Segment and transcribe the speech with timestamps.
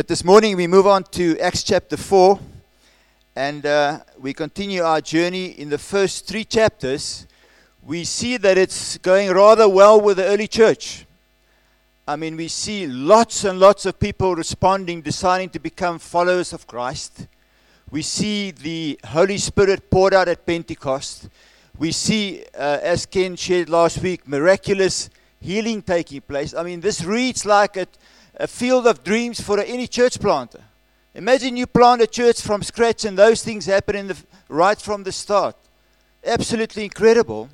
[0.00, 2.40] But this morning we move on to Acts chapter 4,
[3.36, 7.26] and uh, we continue our journey in the first three chapters.
[7.82, 11.04] We see that it's going rather well with the early church.
[12.08, 16.66] I mean, we see lots and lots of people responding, deciding to become followers of
[16.66, 17.26] Christ.
[17.90, 21.28] We see the Holy Spirit poured out at Pentecost.
[21.76, 25.10] We see, uh, as Ken shared last week, miraculous
[25.42, 26.54] healing taking place.
[26.54, 27.86] I mean, this reads like a,
[28.40, 30.62] a field of dreams for any church planter.
[31.14, 34.16] Imagine you plant a church from scratch and those things happen the,
[34.48, 35.54] right from the start.
[36.24, 37.50] Absolutely incredible.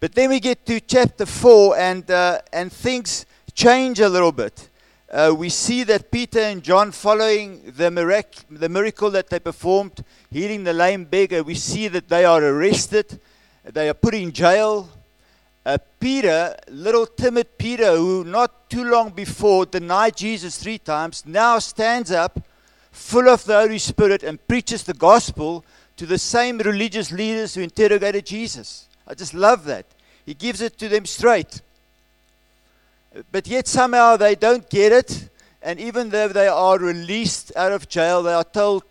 [0.00, 3.24] But then we get to chapter 4 and, uh, and things
[3.54, 4.68] change a little bit.
[5.12, 10.02] Uh, we see that Peter and John, following the, mirac- the miracle that they performed,
[10.28, 13.20] healing the lame beggar, we see that they are arrested,
[13.62, 14.88] they are put in jail.
[15.66, 21.58] Uh, Peter, little timid Peter, who not too long before denied Jesus three times, now
[21.58, 22.38] stands up,
[22.92, 25.64] full of the Holy Spirit, and preaches the gospel
[25.96, 28.88] to the same religious leaders who interrogated Jesus.
[29.06, 29.86] I just love that.
[30.26, 31.62] He gives it to them straight.
[33.32, 35.28] But yet somehow they don't get it.
[35.62, 38.84] And even though they are released out of jail, they are told,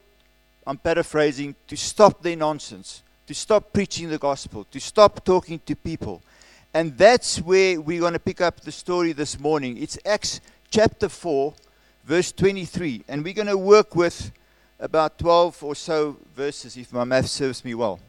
[0.65, 5.75] I'm paraphrasing, to stop their nonsense, to stop preaching the gospel, to stop talking to
[5.75, 6.21] people.
[6.75, 9.77] And that's where we're going to pick up the story this morning.
[9.77, 11.53] It's Acts chapter 4,
[12.03, 13.03] verse 23.
[13.07, 14.31] And we're going to work with
[14.79, 17.99] about 12 or so verses, if my math serves me well.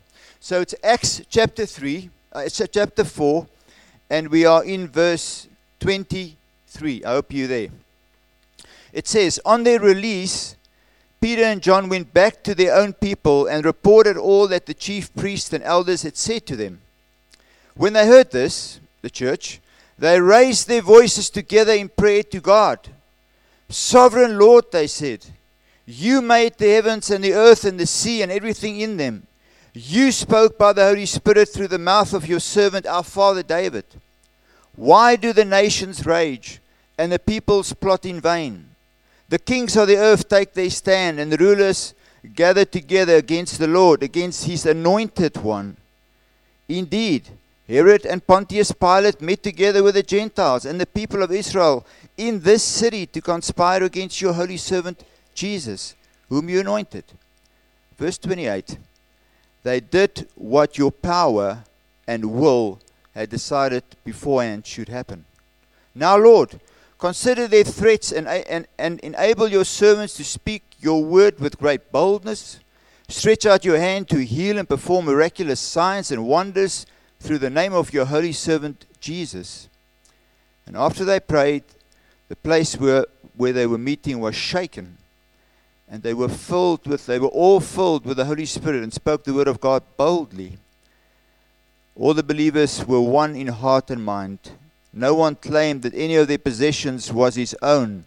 [0.40, 3.46] So it's Acts chapter 3, uh, it's chapter 4,
[4.08, 5.46] and we are in verse
[5.80, 7.04] 23.
[7.04, 7.68] I hope you're there.
[8.94, 10.56] It says, On their release,
[11.20, 15.14] Peter and John went back to their own people and reported all that the chief
[15.14, 16.80] priests and elders had said to them.
[17.76, 19.60] When they heard this, the church,
[19.98, 22.88] they raised their voices together in prayer to God.
[23.68, 25.26] Sovereign Lord, they said,
[25.86, 29.26] you made the heavens and the earth and the sea and everything in them.
[29.74, 33.84] You spoke by the Holy Spirit through the mouth of your servant, our father David.
[34.76, 36.60] Why do the nations rage
[36.96, 38.70] and the peoples plot in vain?
[39.28, 41.92] The kings of the earth take their stand, and the rulers
[42.34, 45.76] gather together against the Lord, against his anointed one.
[46.68, 47.28] Indeed,
[47.66, 51.86] Herod and Pontius Pilate met together with the Gentiles and the people of Israel
[52.16, 55.02] in this city to conspire against your holy servant
[55.34, 55.94] Jesus,
[56.28, 57.04] whom you anointed.
[57.96, 58.78] Verse 28
[59.62, 61.64] They did what your power
[62.06, 62.80] and will
[63.14, 65.24] had decided beforehand should happen.
[65.94, 66.60] Now, Lord,
[66.98, 71.90] consider their threats and, and, and enable your servants to speak your word with great
[71.90, 72.60] boldness.
[73.08, 76.84] Stretch out your hand to heal and perform miraculous signs and wonders
[77.24, 79.68] through the name of your holy servant Jesus.
[80.66, 81.64] And after they prayed,
[82.28, 84.98] the place where, where they were meeting was shaken.
[85.88, 89.24] And they were filled with, they were all filled with the Holy Spirit and spoke
[89.24, 90.58] the word of God boldly.
[91.96, 94.38] All the believers were one in heart and mind.
[94.92, 98.04] No one claimed that any of their possessions was his own,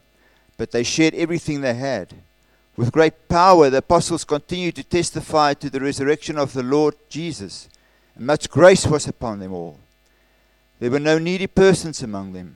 [0.57, 2.13] but they shared everything they had.
[2.75, 7.67] With great power, the apostles continued to testify to the resurrection of the Lord Jesus,
[8.17, 9.77] and much grace was upon them all.
[10.79, 12.55] There were no needy persons among them.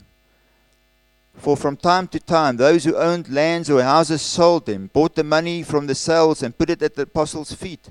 [1.35, 5.23] For from time to time, those who owned lands or houses sold them, bought the
[5.23, 7.89] money from the sales, and put it at the apostles' feet,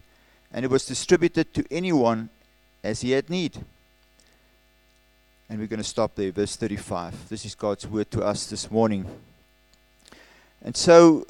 [0.53, 2.29] and it was distributed to anyone
[2.83, 3.65] as he had need.
[5.49, 7.29] And we're going to stop there, verse 35.
[7.29, 9.07] This is God's word to us this morning.
[10.63, 11.27] And so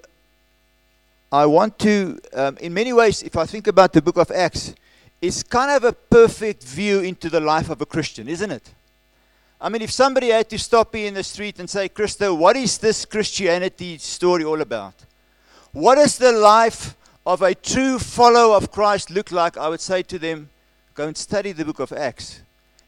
[1.30, 4.74] I want to, um, in many ways, if I think about the book of Acts,
[5.20, 8.70] it's kind of a perfect view into the life of a Christian, isn't it?
[9.60, 12.56] I mean, if somebody had to stop me in the street and say, Christo, what
[12.56, 14.94] is this Christianity story all about?
[15.72, 19.58] What does the life of a true follower of Christ look like?
[19.58, 20.48] I would say to them,
[20.94, 22.42] Go and study the book of Acts,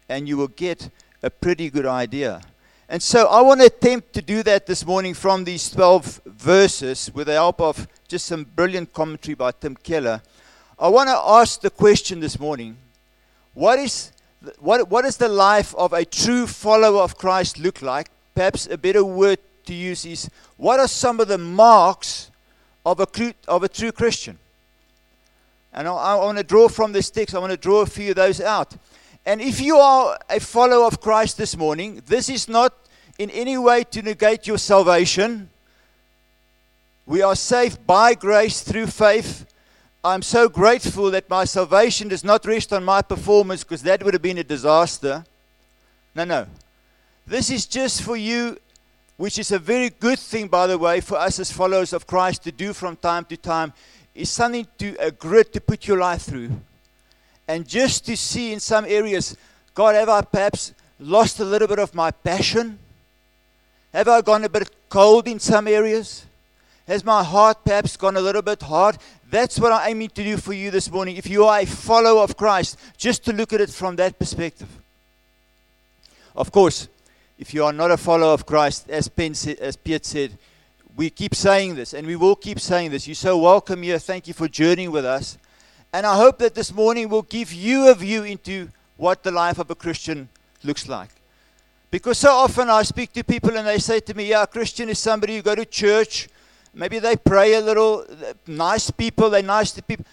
[0.09, 0.91] and you will get
[1.22, 2.43] a pretty good idea.
[2.88, 7.10] And so I want to attempt to do that this morning from these 12 verses
[7.14, 10.20] with the help of just some brilliant commentary by Tim Keller.
[10.82, 12.76] I want to ask the question this morning
[13.55, 14.11] what is,
[14.58, 18.08] what, what does the life of a true follower of Christ look like?
[18.34, 22.32] Perhaps a better word to use is what are some of the marks
[22.84, 23.06] of a,
[23.46, 24.40] of a true Christian?
[25.73, 28.11] And I, I want to draw from this text, I want to draw a few
[28.11, 28.75] of those out.
[29.25, 32.75] And if you are a follower of Christ this morning, this is not
[33.20, 35.49] in any way to negate your salvation.
[37.06, 39.46] We are saved by grace through faith.
[40.04, 44.14] I'm so grateful that my salvation does not rest on my performance because that would
[44.14, 45.25] have been a disaster.
[46.14, 46.46] No, no.
[47.26, 48.58] This is just for you
[49.16, 52.43] which is a very good thing, by the way, for us as followers of Christ
[52.43, 53.72] to do from time to time,
[54.16, 56.50] is something to a grit to put your life through.
[57.46, 59.37] And just to see in some areas,
[59.75, 62.81] God, have I perhaps lost a little bit of my passion?
[63.93, 66.26] Have I gone a bit cold in some areas?
[66.87, 68.99] Has my heart perhaps gone a little bit hard?
[69.31, 71.17] That's what I'm aiming to do for you this morning.
[71.17, 74.69] If you are a follower of Christ, just to look at it from that perspective.
[76.34, 76.88] Of course,
[77.38, 80.32] if you are not a follower of Christ, as, ben said, as Piet said,
[80.96, 83.06] we keep saying this and we will keep saying this.
[83.06, 83.99] You're so welcome here.
[83.99, 85.38] Thank you for journeying with us.
[85.93, 89.58] And I hope that this morning will give you a view into what the life
[89.58, 90.28] of a Christian
[90.62, 91.11] looks like.
[91.90, 94.88] Because so often I speak to people and they say to me, Yeah, a Christian
[94.88, 96.28] is somebody who go to church,
[96.74, 98.06] maybe they pray a little,
[98.46, 100.04] nice people, they're nice to people.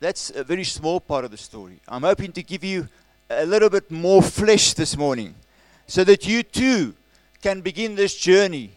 [0.00, 1.80] That's a very small part of the story.
[1.88, 2.88] I'm hoping to give you
[3.30, 5.34] a little bit more flesh this morning
[5.86, 6.94] so that you too
[7.42, 8.70] can begin this journey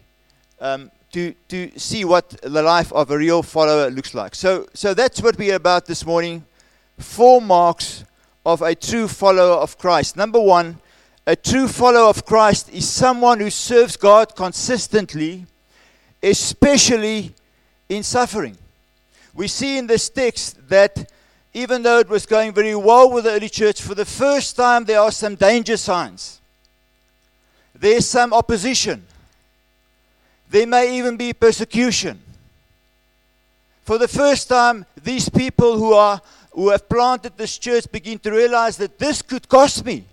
[0.60, 4.36] um, to, to see what the life of a real follower looks like.
[4.36, 6.46] So, so that's what we're about this morning.
[6.98, 8.04] Four marks
[8.46, 10.16] of a true follower of Christ.
[10.16, 10.80] Number one,
[11.26, 15.46] a true follower of Christ is someone who serves God consistently,
[16.22, 17.34] especially
[17.90, 18.58] in suffering.
[19.34, 21.12] We see in this text that
[21.54, 24.86] even though it was going very well with the early church, for the first time
[24.86, 26.40] there are some danger signs.
[27.74, 29.06] There's some opposition.
[30.50, 32.20] There may even be persecution.
[33.84, 36.22] For the first time, these people who, are,
[36.52, 40.04] who have planted this church begin to realize that this could cost me.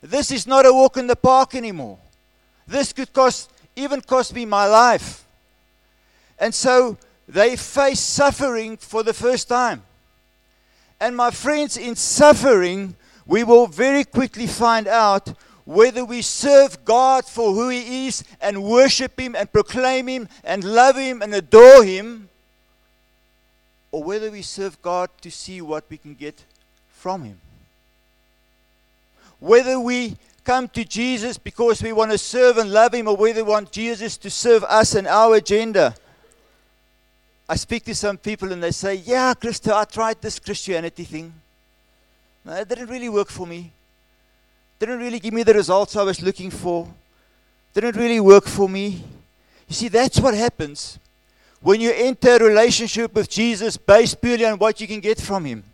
[0.00, 1.98] This is not a walk in the park anymore.
[2.66, 5.23] This could cost, even cost me my life.
[6.38, 6.98] And so
[7.28, 9.82] they face suffering for the first time.
[11.00, 12.96] And my friends, in suffering,
[13.26, 15.34] we will very quickly find out
[15.64, 20.62] whether we serve God for who He is and worship Him and proclaim Him and
[20.62, 22.28] love Him and adore Him,
[23.90, 26.42] or whether we serve God to see what we can get
[26.90, 27.40] from Him.
[29.40, 33.42] Whether we come to Jesus because we want to serve and love Him, or whether
[33.42, 35.94] we want Jesus to serve us and our agenda.
[37.48, 41.32] I speak to some people and they say, Yeah, Christo, I tried this Christianity thing.
[42.44, 43.70] No, it didn't really work for me
[44.78, 46.86] didn't really give me the results I was looking for,
[47.72, 49.02] didn't really work for me.
[49.68, 50.98] You see, that's what happens
[51.62, 55.46] when you enter a relationship with Jesus based purely on what you can get from
[55.46, 55.64] Him.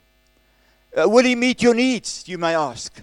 [0.97, 3.03] Uh, will He meet your needs, you may ask?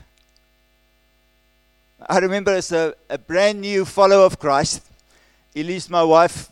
[2.08, 4.84] I remember as a, a brand new follower of Christ,
[5.56, 6.48] Elise, my wife,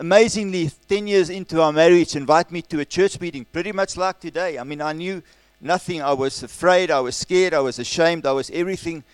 [0.00, 4.18] amazingly, 10 years into our marriage, invited me to a church meeting, pretty much like
[4.18, 4.58] today.
[4.58, 5.22] I mean, I knew
[5.60, 6.00] nothing.
[6.00, 9.04] I was afraid, I was scared, I was ashamed, I was everything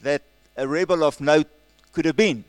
[0.00, 0.22] that
[0.56, 1.48] a rebel of note
[1.92, 2.44] could have been.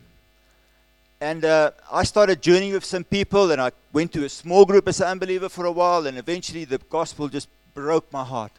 [1.20, 4.88] And uh, I started journeying with some people, and I went to a small group
[4.88, 8.52] as an unbeliever for a while, and eventually the gospel just broke my heart,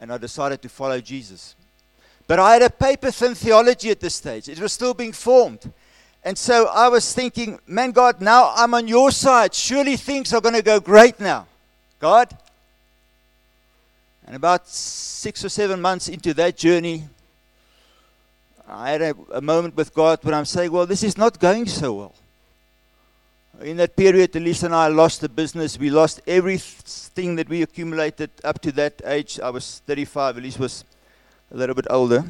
[0.00, 1.56] and I decided to follow Jesus.
[2.28, 5.72] But I had a paper thin theology at this stage, it was still being formed.
[6.26, 9.54] And so I was thinking, man, God, now I'm on your side.
[9.54, 11.46] Surely things are going to go great now.
[12.00, 12.36] God,
[14.26, 17.04] and about six or seven months into that journey,
[18.68, 21.66] I had a, a, moment with God where I'm saying, Well, this is not going
[21.66, 22.14] so well.
[23.60, 25.78] In that period, Elise and I lost the business.
[25.78, 29.38] We lost everything that we accumulated up to that age.
[29.38, 30.84] I was 35, Elise was
[31.52, 32.24] a little bit older.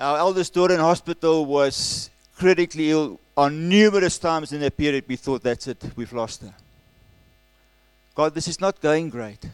[0.00, 5.04] Our eldest daughter in hospital was critically ill on numerous times in that period.
[5.06, 6.54] We thought, That's it, we've lost her.
[8.14, 9.44] God, this is not going great.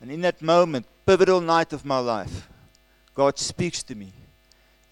[0.00, 2.48] And in that moment, pivotal night of my life,
[3.16, 4.12] God speaks to me.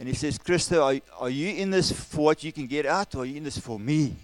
[0.00, 3.14] And He says, Christo, are, are you in this for what you can get out,
[3.14, 4.16] or are you in this for me?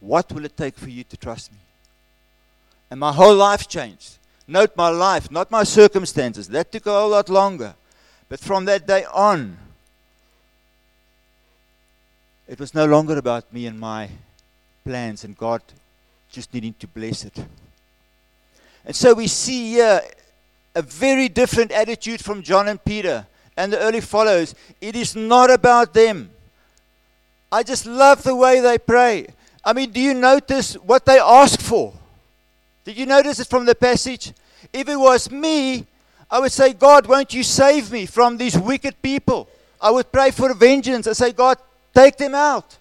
[0.00, 1.58] What will it take for you to trust me?
[2.90, 4.18] And my whole life changed.
[4.46, 6.46] Note my life, not my circumstances.
[6.48, 7.74] That took a whole lot longer.
[8.28, 9.56] But from that day on,
[12.48, 14.08] it was no longer about me and my
[14.84, 15.62] plans, and God
[16.30, 17.38] just needing to bless it.
[18.84, 20.00] And so we see here
[20.74, 24.54] a very different attitude from John and Peter and the early followers.
[24.80, 26.30] It is not about them.
[27.50, 29.28] I just love the way they pray.
[29.64, 31.92] I mean, do you notice what they ask for?
[32.84, 34.32] Did you notice it from the passage?
[34.72, 35.86] If it was me,
[36.30, 39.48] I would say, God, won't you save me from these wicked people?
[39.80, 41.06] I would pray for vengeance.
[41.06, 41.58] I say, God,
[41.94, 42.78] take them out.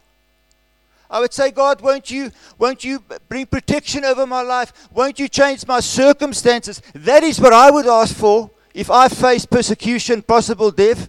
[1.10, 4.90] I would say, God, won't you, won't you bring protection over my life?
[4.92, 6.82] Won't you change my circumstances?
[6.96, 11.08] That is what I would ask for if I face persecution, possible death.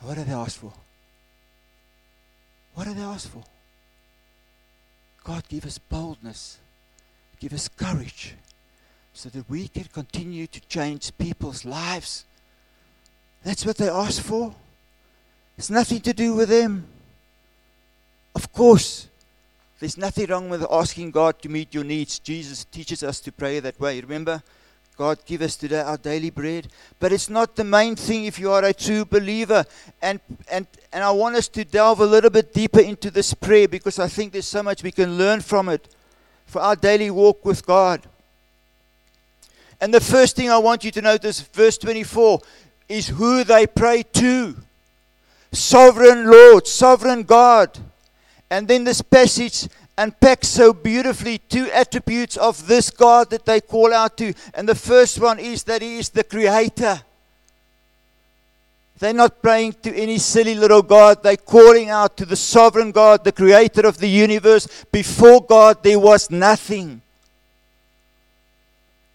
[0.00, 0.72] What did they ask for?
[2.74, 3.42] What did they ask for?
[5.24, 6.58] God, give us boldness,
[7.40, 8.34] give us courage,
[9.16, 12.26] so that we can continue to change people's lives.
[13.42, 14.54] That's what they asked for.
[15.56, 16.86] It's nothing to do with them.
[18.34, 19.08] Of course,
[19.80, 22.18] there's nothing wrong with asking God to meet your needs.
[22.18, 24.02] Jesus teaches us to pray that way.
[24.02, 24.42] Remember,
[24.98, 26.68] God, give us today our daily bread.
[26.98, 29.64] But it's not the main thing if you are a true believer.
[30.02, 30.20] And,
[30.50, 33.98] and, and I want us to delve a little bit deeper into this prayer because
[33.98, 35.88] I think there's so much we can learn from it
[36.44, 38.02] for our daily walk with God.
[39.80, 42.40] And the first thing I want you to notice, verse 24,
[42.88, 44.56] is who they pray to
[45.52, 47.78] sovereign Lord, sovereign God.
[48.50, 49.68] And then this passage
[49.98, 54.34] unpacks so beautifully two attributes of this God that they call out to.
[54.54, 57.00] And the first one is that He is the Creator.
[58.98, 61.22] They're not praying to any silly little God.
[61.22, 64.86] They're calling out to the sovereign God, the creator of the universe.
[64.90, 67.02] Before God, there was nothing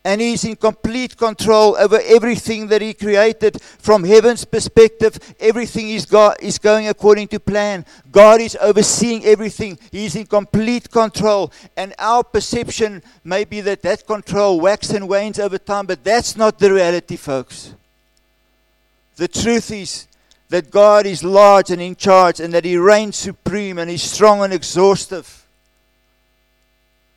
[0.04, 5.20] and he's in complete control over everything that he created from heaven's perspective.
[5.40, 7.86] Everything is, got, is going according to plan.
[8.12, 9.78] God is overseeing everything.
[9.92, 11.52] He's in complete control.
[11.78, 16.36] And our perception may be that that control waxes and wanes over time but that's
[16.36, 17.74] not the reality folks.
[19.18, 20.08] The truth is
[20.50, 24.44] that god is large and in charge and that he reigns supreme and he's strong
[24.44, 25.41] and exhaustive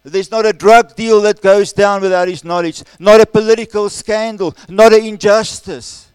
[0.04, 4.54] there's not a drug deal that goes down without his knowledge, not a political scandal,
[4.68, 6.08] not an injustice.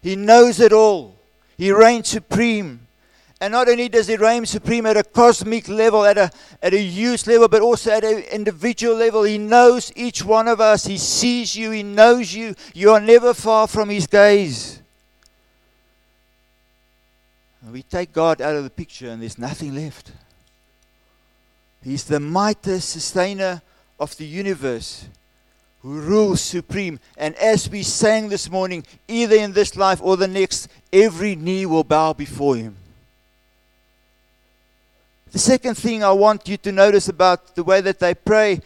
[0.00, 1.16] He knows it all.
[1.58, 2.86] He reigns supreme.
[3.40, 6.30] And not only does he reign supreme at a cosmic level, at a,
[6.62, 9.24] at a huge level, but also at an individual level.
[9.24, 10.86] He knows each one of us.
[10.86, 11.72] He sees you.
[11.72, 12.54] He knows you.
[12.72, 14.80] You are never far from his gaze.
[17.68, 20.12] We take God out of the picture and there's nothing left.
[21.82, 23.62] He's the mighty sustainer
[23.98, 25.06] of the universe
[25.82, 27.00] who rules supreme.
[27.16, 31.66] And as we sang this morning, either in this life or the next, every knee
[31.66, 32.76] will bow before him.
[35.32, 38.60] The second thing I want you to notice about the way that they pray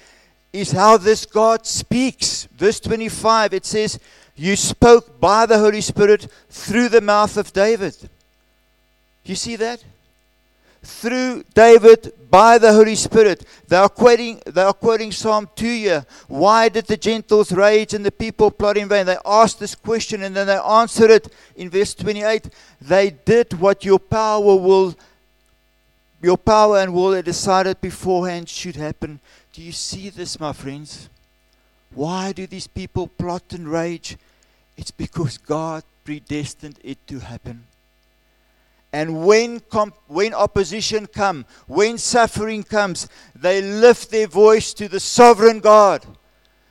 [0.53, 2.49] is how this God speaks.
[2.57, 3.99] Verse 25, it says,
[4.35, 7.97] You spoke by the Holy Spirit through the mouth of David.
[9.25, 9.83] You see that?
[10.87, 13.45] Through David by the Holy Spirit.
[13.69, 16.07] They are quoting, they are quoting Psalm 2 here.
[16.29, 19.07] Why did the Gentiles rage and the people plot in vain?
[19.07, 22.49] They asked this question and then they answered it in verse 28.
[22.81, 24.95] They did what your power will,
[26.23, 29.21] your power and will had decided beforehand should happen.
[29.53, 31.09] Do you see this, my friends?
[31.95, 34.17] Why do these people plot and rage?
[34.77, 37.65] It's because God predestined it to happen.
[38.93, 45.01] And when, comp- when opposition comes, when suffering comes, they lift their voice to the
[45.01, 46.07] sovereign God.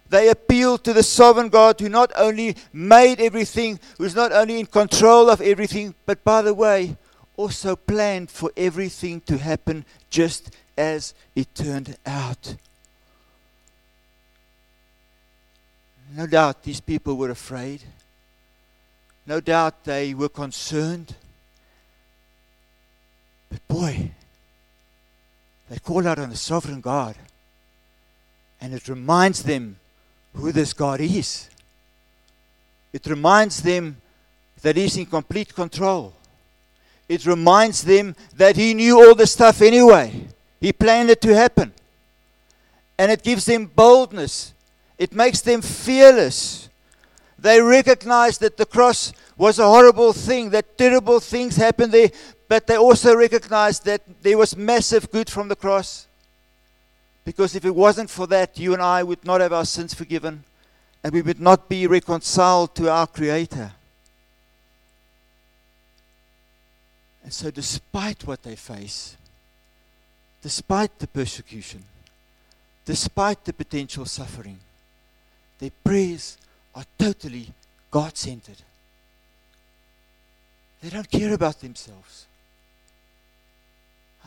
[0.09, 4.65] They appeal to the sovereign God who not only made everything, who's not only in
[4.65, 6.97] control of everything, but by the way,
[7.37, 12.55] also planned for everything to happen just as it turned out.
[16.15, 17.83] No doubt these people were afraid.
[19.25, 21.15] No doubt they were concerned.
[23.49, 24.11] But boy,
[25.69, 27.15] they call out on the sovereign God.
[28.61, 29.77] And it reminds them
[30.33, 31.49] who this God is.
[32.93, 33.97] It reminds them
[34.61, 36.13] that He's in complete control.
[37.07, 40.27] It reminds them that He knew all the stuff anyway.
[40.59, 41.73] He planned it to happen.
[42.97, 44.53] And it gives them boldness.
[44.97, 46.69] It makes them fearless.
[47.37, 52.09] They recognize that the cross was a horrible thing, that terrible things happened there,
[52.47, 56.07] but they also recognized that there was massive good from the cross.
[57.23, 60.43] Because if it wasn't for that, you and I would not have our sins forgiven
[61.03, 63.71] and we would not be reconciled to our Creator.
[67.23, 69.15] And so, despite what they face,
[70.41, 71.83] despite the persecution,
[72.85, 74.59] despite the potential suffering,
[75.59, 76.37] their prayers
[76.75, 77.49] are totally
[77.89, 78.61] God centered.
[80.81, 82.27] They don't care about themselves.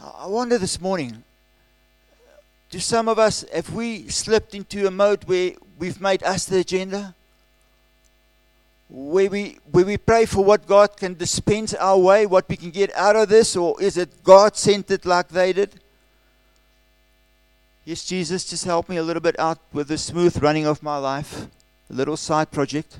[0.03, 1.25] I wonder this morning
[2.71, 6.59] do some of us, have we slipped into a mode where we've made us the
[6.59, 7.15] agenda?
[8.91, 12.71] Where we, where we pray for what God can dispense our way, what we can
[12.71, 15.81] get out of this, or is it God centered like they did?
[17.85, 20.99] Yes, Jesus, just help me a little bit out with the smooth running of my
[20.99, 21.47] life,
[21.91, 22.99] a little side project.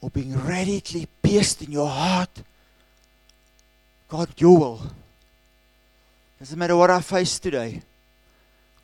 [0.00, 2.42] Or being radically pierced in your heart
[4.08, 4.82] God, your will.
[6.46, 7.82] Doesn't matter what I face today.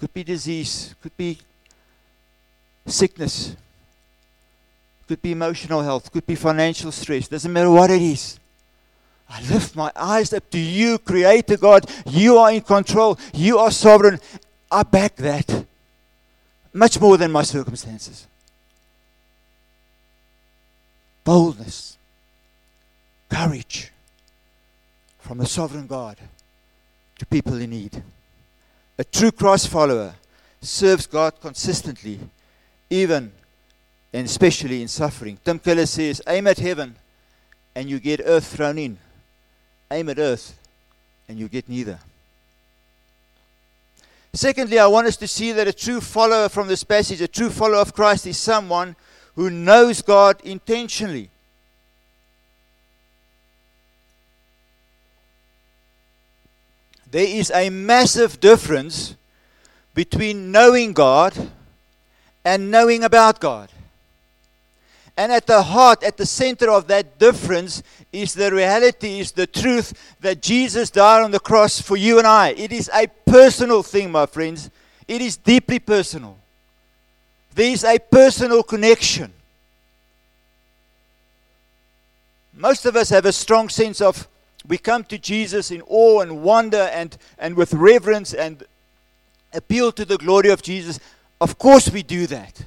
[0.00, 1.38] Could be disease, could be
[2.85, 3.54] sickness,
[5.07, 7.28] could be emotional health, could be financial stress.
[7.28, 8.40] Doesn't matter what it is.
[9.31, 11.88] I lift my eyes up to you, Creator God.
[12.04, 13.16] You are in control.
[13.33, 14.19] You are sovereign.
[14.69, 15.64] I back that
[16.75, 18.26] much more than my circumstances.
[21.23, 21.97] Boldness,
[23.28, 23.92] courage
[25.21, 26.16] from the sovereign God
[27.23, 28.02] to people in need.
[28.99, 30.14] A true Christ follower
[30.61, 32.19] serves God consistently,
[32.91, 33.31] even
[34.12, 35.38] and especially in suffering.
[35.45, 36.97] Tim Keller says, Aim at heaven
[37.76, 38.99] and you get earth thrown in.
[39.91, 40.59] Aim at earth
[41.29, 42.00] and you get neither.
[44.33, 47.50] Secondly, I want us to see that a true follower from this passage, a true
[47.50, 48.97] follower of Christ, is someone
[49.37, 51.31] who knows God intentionally.
[57.12, 59.16] There is a massive difference
[59.92, 61.50] between knowing God
[62.42, 63.69] and knowing about God.
[65.14, 67.83] And at the heart, at the center of that difference,
[68.14, 72.26] is the reality, is the truth that Jesus died on the cross for you and
[72.26, 72.54] I.
[72.57, 74.71] It is a personal thing, my friends.
[75.07, 76.38] It is deeply personal.
[77.54, 79.35] There is a personal connection.
[82.54, 84.26] Most of us have a strong sense of
[84.66, 88.62] we come to Jesus in awe and wonder and, and with reverence and
[89.52, 91.00] appeal to the glory of Jesus.
[91.40, 92.64] Of course, we do that.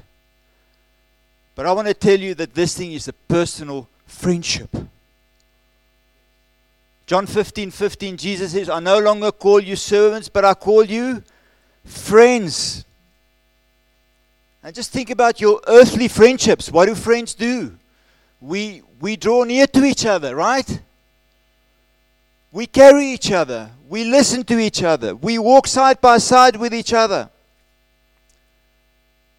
[1.55, 4.69] But I want to tell you that this thing is a personal friendship.
[7.05, 11.23] John 15 15, Jesus says, I no longer call you servants, but I call you
[11.85, 12.83] friends.
[14.63, 16.71] And just think about your earthly friendships.
[16.71, 17.77] What do friends do?
[18.41, 20.81] We, we draw near to each other, right?
[22.55, 23.69] We carry each other.
[23.89, 25.13] We listen to each other.
[25.13, 27.29] We walk side by side with each other.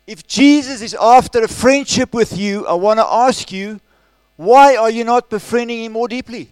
[0.07, 3.81] If Jesus is after a friendship with you, I want to ask you,
[4.37, 6.50] why are you not befriending him more deeply?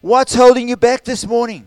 [0.00, 1.66] What's holding you back this morning?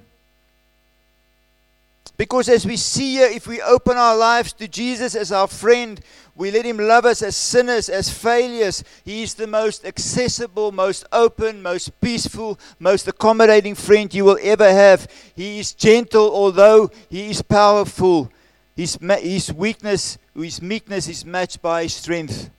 [2.15, 5.99] Because as we see here, if we open our lives to Jesus as our friend,
[6.37, 8.83] we let Him love us as sinners, as failures.
[9.03, 14.71] He is the most accessible, most open, most peaceful, most accommodating friend you will ever
[14.71, 15.11] have.
[15.35, 18.31] He is gentle, although He is powerful.
[18.75, 22.51] His, his weakness, his meekness is matched by his strength.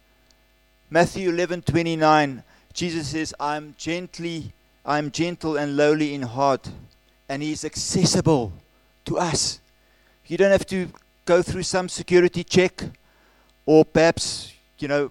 [0.91, 4.53] Matthew 11 29, Jesus says, I'm gently,
[4.85, 6.69] I'm gentle and lowly in heart,
[7.29, 8.53] and he is accessible
[9.05, 9.61] to us.
[10.27, 10.89] You don't have to
[11.25, 12.83] go through some security check
[13.69, 15.11] or perhaps, you know,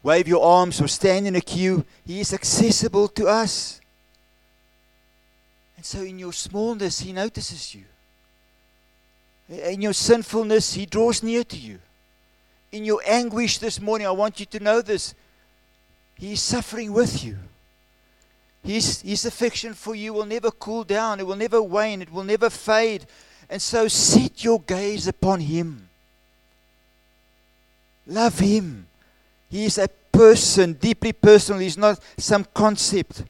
[0.00, 1.84] wave your arms or stand in a queue.
[2.06, 3.80] He is accessible to us.
[5.76, 7.82] And so in your smallness, He notices you.
[9.48, 11.80] In your sinfulness, He draws near to you.
[12.70, 15.16] In your anguish this morning, I want you to know this.
[16.14, 17.36] He is suffering with you.
[18.62, 22.22] His, his affection for you will never cool down, it will never wane, it will
[22.22, 23.06] never fade.
[23.50, 25.85] And so set your gaze upon Him.
[28.06, 28.86] Love Him.
[29.50, 31.60] He is a person, deeply personal.
[31.60, 33.24] He's not some concept.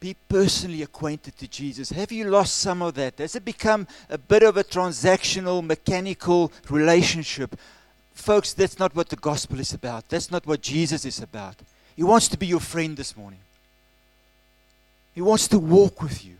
[0.00, 1.90] Be personally acquainted to Jesus.
[1.90, 3.18] Have you lost some of that?
[3.18, 7.58] Has it become a bit of a transactional, mechanical relationship?
[8.12, 10.08] Folks, that's not what the gospel is about.
[10.08, 11.56] That's not what Jesus is about.
[11.96, 13.40] He wants to be your friend this morning.
[15.14, 16.34] He wants to walk with you.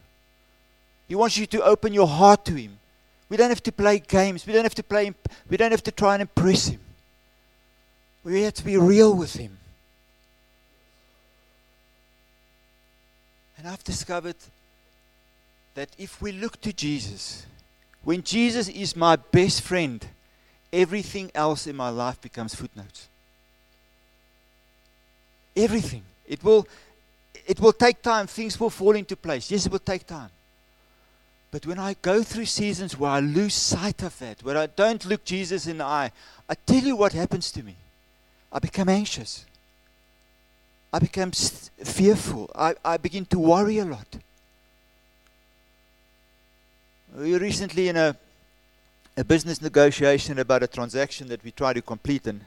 [1.09, 2.79] He wants you to open your heart to Him.
[3.29, 4.47] We don't have to play games.
[4.47, 5.13] We don't have to play.
[5.49, 6.81] We don't have to try and impress Him.
[8.23, 9.59] We have to be real with Him.
[13.59, 14.37] And I've discovered
[15.75, 17.47] that if we look to Jesus,
[18.03, 20.07] when Jesus is my best friend,
[20.73, 23.09] everything else in my life becomes footnotes.
[25.57, 26.03] Everything.
[26.27, 26.67] It will,
[27.47, 28.27] it will take time.
[28.27, 29.51] Things will fall into place.
[29.51, 30.31] Yes, it will take time.
[31.55, 35.05] But when I go through seasons where I lose sight of that, where I don't
[35.05, 36.11] look Jesus in the eye,
[36.49, 37.77] I tell you what happens to me.
[38.51, 39.45] I become anxious.
[40.93, 42.51] I become fearful.
[42.57, 44.17] I, I begin to worry a lot.
[47.17, 48.17] We recently in a,
[49.17, 52.41] a business negotiation about a transaction that we try to complete, and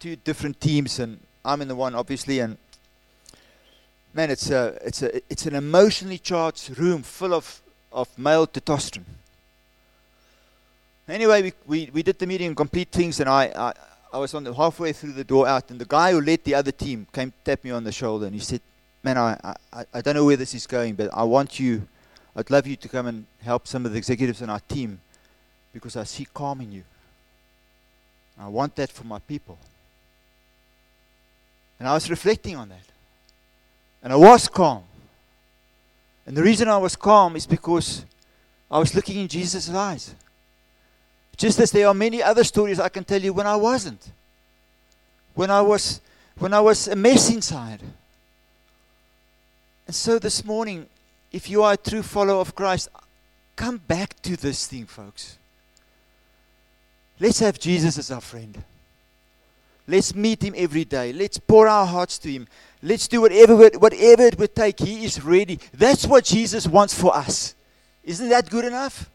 [0.00, 2.58] two different teams, and I'm in the one, obviously, and
[4.12, 9.04] man, it's a, it's a, it's an emotionally charged room full of, of male testosterone.
[11.08, 13.72] Anyway, we, we, we did the meeting and complete things, and I, I,
[14.12, 16.54] I was on the halfway through the door out, and the guy who led the
[16.54, 18.60] other team came tapped me on the shoulder, and he said,
[19.02, 21.86] "Man, I, I, I don't know where this is going, but I want you.
[22.36, 25.00] I'd love you to come and help some of the executives on our team,
[25.72, 26.84] because I see calm in you.
[28.38, 29.58] I want that for my people."
[31.78, 32.86] And I was reflecting on that,
[34.04, 34.84] and I was calm.
[36.26, 38.04] And the reason I was calm is because
[38.70, 40.14] I was looking in Jesus' eyes.
[41.36, 44.12] Just as there are many other stories I can tell you when I wasn't.
[45.34, 46.00] When I was
[46.38, 47.80] when I was a mess inside.
[49.86, 50.86] And so this morning,
[51.30, 52.88] if you are a true follower of Christ,
[53.56, 55.36] come back to this thing, folks.
[57.20, 58.62] Let's have Jesus as our friend.
[59.86, 61.12] Let's meet him every day.
[61.12, 62.46] Let's pour our hearts to him.
[62.82, 64.80] Let's do whatever, whatever it would take.
[64.80, 65.60] He is ready.
[65.72, 67.54] That's what Jesus wants for us.
[68.02, 69.08] Isn't that good enough?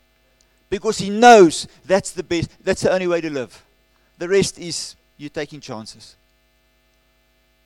[0.70, 3.64] Because he knows that's the best, that's the only way to live.
[4.18, 6.16] The rest is you taking chances.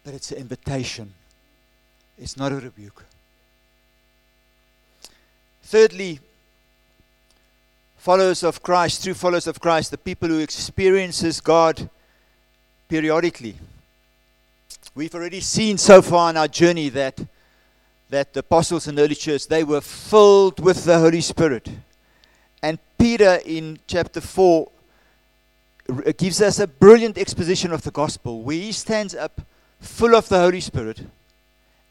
[0.03, 1.13] But it's an invitation,
[2.17, 3.05] it's not a rebuke.
[5.63, 6.19] Thirdly,
[7.97, 11.89] followers of Christ, true followers of Christ, the people who experiences God
[12.89, 13.55] periodically.
[14.93, 17.17] We've already seen so far in our journey that
[18.09, 21.69] that the apostles the early church they were filled with the Holy Spirit.
[22.61, 24.69] And Peter in chapter 4
[26.17, 29.39] gives us a brilliant exposition of the gospel where he stands up
[29.79, 31.03] full of the Holy Spirit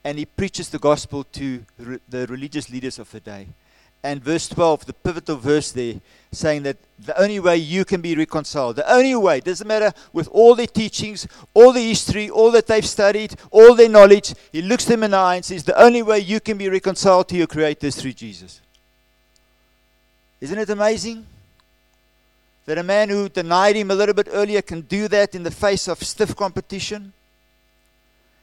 [0.05, 3.47] and he preaches the gospel to the religious leaders of the day.
[4.03, 5.97] And verse 12, the pivotal verse there,
[6.33, 10.29] saying that the only way you can be reconciled, the only way, doesn't matter with
[10.29, 14.87] all their teachings, all the history, all that they've studied, all their knowledge, he looks
[14.87, 17.47] them in the eye and says, the only way you can be reconciled to your
[17.47, 18.61] Creator is through Jesus.
[20.41, 21.27] Isn't it amazing?
[22.65, 25.51] That a man who denied him a little bit earlier can do that in the
[25.51, 27.13] face of stiff competition.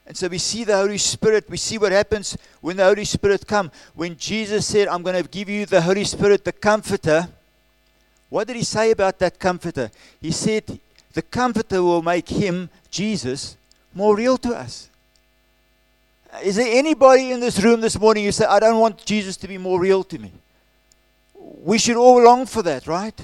[0.08, 1.48] And so we see the Holy Spirit.
[1.48, 3.70] We see what happens when the Holy Spirit comes.
[3.94, 7.28] When Jesus said, I'm going to give you the Holy Spirit, the Comforter,
[8.28, 9.90] what did he say about that Comforter?
[10.20, 10.80] He said,
[11.12, 13.56] the Comforter will make him, Jesus,
[13.94, 14.88] more real to us.
[16.42, 19.48] Is there anybody in this room this morning who say, I don't want Jesus to
[19.48, 20.32] be more real to me?
[21.64, 23.18] we should all long for that, right?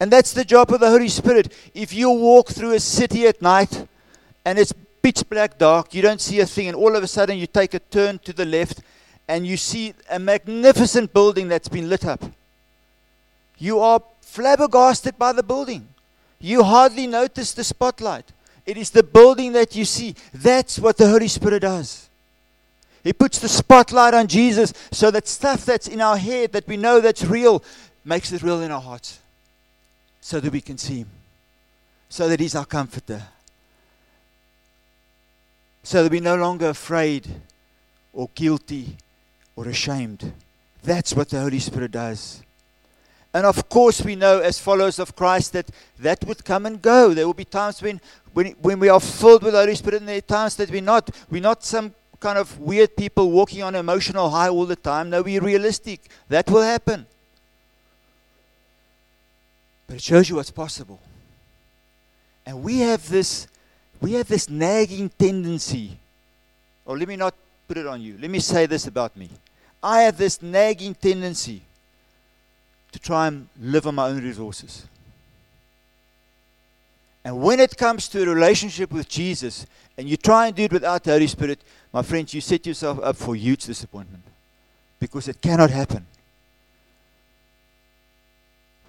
[0.00, 1.52] And that's the job of the Holy Spirit.
[1.74, 3.86] If you walk through a city at night
[4.44, 4.72] and it's
[5.08, 7.72] pitch black dark, you don't see a thing, and all of a sudden you take
[7.72, 8.82] a turn to the left
[9.26, 12.22] and you see a magnificent building that's been lit up.
[13.56, 15.88] You are flabbergasted by the building.
[16.38, 18.26] You hardly notice the spotlight.
[18.66, 20.14] It is the building that you see.
[20.34, 22.10] That's what the Holy Spirit does.
[23.02, 26.76] He puts the spotlight on Jesus so that stuff that's in our head that we
[26.76, 27.64] know that's real
[28.04, 29.20] makes it real in our hearts
[30.20, 31.10] so that we can see Him,
[32.10, 33.22] so that He's our comforter,
[35.88, 37.26] so that we're no longer afraid
[38.12, 38.94] or guilty
[39.56, 40.34] or ashamed.
[40.82, 42.42] That's what the Holy Spirit does.
[43.32, 45.70] And of course, we know as followers of Christ that
[46.00, 47.14] that would come and go.
[47.14, 48.02] There will be times when,
[48.34, 50.82] when, when we are filled with the Holy Spirit, and there are times that we're
[50.82, 51.08] not.
[51.30, 55.08] We're not some kind of weird people walking on emotional high all the time.
[55.08, 56.02] No, we're realistic.
[56.28, 57.06] That will happen.
[59.86, 61.00] But it shows you what's possible.
[62.44, 63.46] And we have this
[64.00, 65.98] we have this nagging tendency.
[66.84, 67.34] Or let me not
[67.66, 68.16] put it on you.
[68.20, 69.28] Let me say this about me.
[69.82, 71.62] I have this nagging tendency
[72.92, 74.86] to try and live on my own resources.
[77.24, 80.72] And when it comes to a relationship with Jesus, and you try and do it
[80.72, 81.60] without the Holy Spirit,
[81.92, 84.22] my friends, you set yourself up for huge disappointment
[85.00, 86.06] because it cannot happen.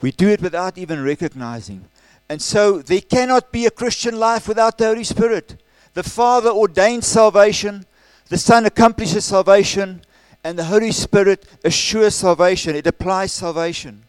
[0.02, 1.86] We do it without even recognizing.
[2.29, 5.61] And so there cannot be a Christian life without the Holy Spirit.
[5.95, 7.85] The Father ordains salvation,
[8.29, 10.01] the Son accomplishes salvation,
[10.43, 12.75] and the Holy Spirit assures salvation.
[12.75, 14.03] It applies salvation.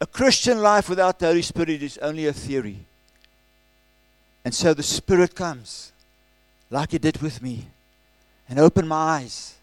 [0.00, 2.78] A Christian life without the Holy Spirit is only a theory.
[4.44, 5.92] And so the Spirit comes
[6.70, 7.66] like He did with me,
[8.48, 9.54] and opened my eyes,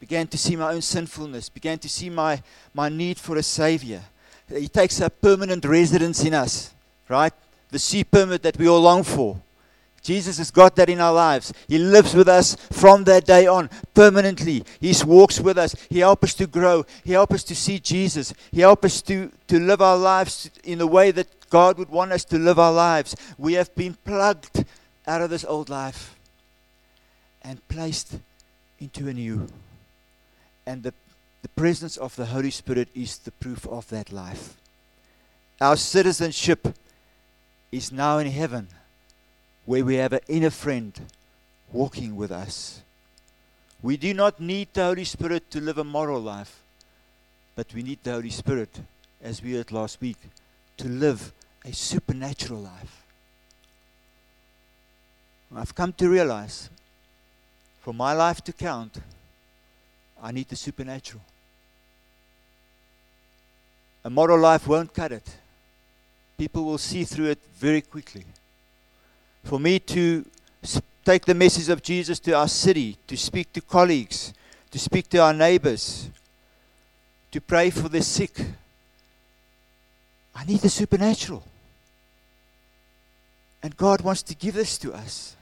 [0.00, 2.42] began to see my own sinfulness, began to see my,
[2.74, 4.02] my need for a Savior.
[4.48, 6.72] He takes a permanent residence in us,
[7.10, 7.32] right?
[7.70, 9.40] The C permit that we all long for.
[10.02, 11.52] Jesus has got that in our lives.
[11.68, 14.64] He lives with us from that day on, permanently.
[14.80, 15.74] He walks with us.
[15.90, 16.86] He helps us to grow.
[17.04, 18.32] He helps us to see Jesus.
[18.50, 22.12] He helps us to, to live our lives in the way that God would want
[22.12, 23.14] us to live our lives.
[23.36, 24.64] We have been plugged
[25.06, 26.16] out of this old life
[27.42, 28.18] and placed
[28.78, 29.48] into a new.
[30.66, 30.94] And the,
[31.42, 34.56] the presence of the Holy Spirit is the proof of that life.
[35.60, 36.74] Our citizenship
[37.72, 38.68] is now in heaven,
[39.64, 40.92] where we have an inner friend
[41.72, 42.82] walking with us.
[43.82, 46.60] We do not need the Holy Spirit to live a moral life,
[47.54, 48.80] but we need the Holy Spirit,
[49.22, 50.18] as we heard last week,
[50.78, 51.32] to live
[51.64, 53.04] a supernatural life.
[55.54, 56.70] I've come to realize
[57.80, 58.98] for my life to count,
[60.22, 61.22] I need the supernatural.
[64.04, 65.36] A moral life won't cut it.
[66.40, 68.24] People will see through it very quickly.
[69.44, 70.24] For me to
[71.04, 74.32] take the message of Jesus to our city, to speak to colleagues,
[74.70, 76.08] to speak to our neighbors,
[77.32, 78.40] to pray for the sick,
[80.34, 81.42] I need the supernatural.
[83.62, 85.36] And God wants to give this to us.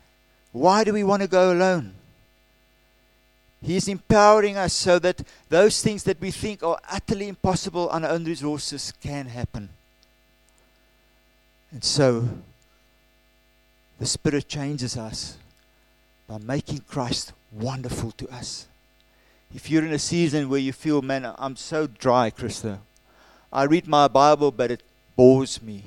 [0.51, 1.95] Why do we want to go alone?
[3.63, 8.05] He is empowering us so that those things that we think are utterly impossible on
[8.05, 9.69] our own resources can happen.
[11.71, 12.29] And so,
[13.99, 15.37] the Spirit changes us
[16.27, 18.67] by making Christ wonderful to us.
[19.55, 22.79] If you're in a season where you feel, man, I'm so dry, Christo,
[23.53, 24.83] I read my Bible, but it
[25.17, 25.85] bores me.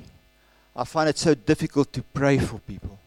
[0.75, 2.97] I find it so difficult to pray for people.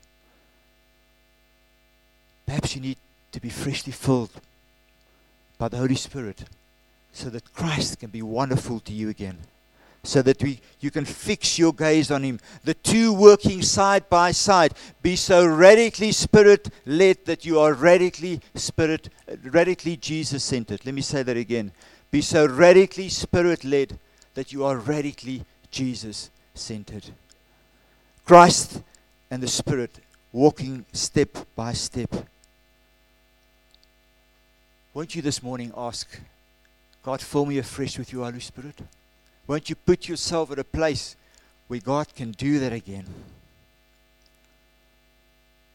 [2.47, 2.99] Perhaps you need
[3.33, 4.31] to be freshly filled
[5.59, 6.45] by the Holy Spirit
[7.13, 9.39] so that Christ can be wonderful to you again.
[10.05, 12.39] So that we, you can fix your gaze on Him.
[12.63, 14.75] The two working side by side.
[15.03, 19.09] Be so radically Spirit led that you are radically Spirit,
[19.43, 20.85] radically Jesus centered.
[20.85, 21.73] Let me say that again.
[22.11, 23.99] Be so radically Spirit led
[24.35, 27.07] that you are radically Jesus centered.
[28.25, 28.83] Christ
[29.31, 29.99] and the Spirit
[30.33, 32.15] walking step by step
[34.95, 36.21] won't you this morning ask,
[37.03, 38.79] God, fill me afresh with your Holy Spirit?
[39.47, 41.17] Won't you put yourself at a place
[41.69, 43.07] where God can do that again?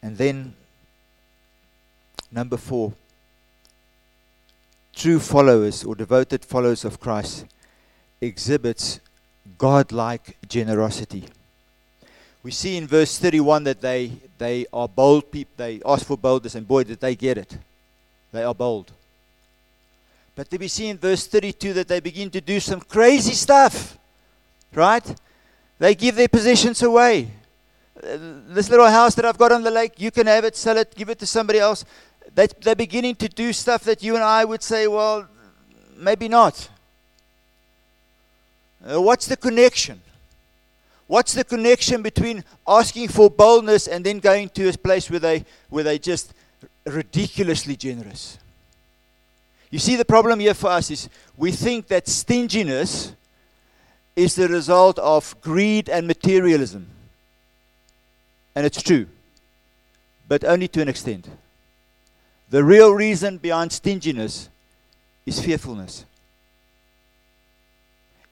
[0.02, 0.54] And then,
[2.32, 2.94] number four,
[4.96, 7.46] true followers or devoted followers of Christ
[8.22, 9.00] exhibits
[9.58, 11.26] godlike generosity.
[12.42, 15.54] We see in verse 31 that they, they are bold people.
[15.58, 17.58] They ask for boldness, and boy, did they get it.
[18.32, 18.92] They are bold.
[20.40, 23.98] But then we see in verse 32 that they begin to do some crazy stuff.
[24.74, 25.04] Right?
[25.80, 27.30] They give their possessions away.
[28.02, 30.78] Uh, this little house that I've got on the lake, you can have it, sell
[30.78, 31.84] it, give it to somebody else.
[32.34, 35.28] They, they're beginning to do stuff that you and I would say, well,
[35.98, 36.70] maybe not.
[38.90, 40.00] Uh, what's the connection?
[41.08, 45.44] What's the connection between asking for boldness and then going to a place where they
[45.68, 46.34] where they just
[46.86, 48.38] ridiculously generous?
[49.72, 53.14] You see, the problem here for us is we think that stinginess
[54.16, 56.88] is the result of greed and materialism.
[58.56, 59.08] And it's true,
[60.28, 61.30] but only to an extent.
[62.50, 64.50] The real reason behind stinginess
[65.26, 66.06] is fearfulness.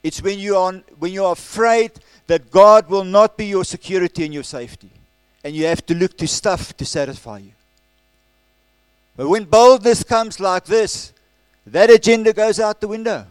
[0.02, 1.92] It's when you are when you are afraid
[2.26, 4.90] that God will not be your security and your safety,
[5.42, 7.52] and you have to look to stuff to satisfy you.
[9.16, 11.12] But when boldness comes like this,
[11.72, 13.26] that agenda goes out the window.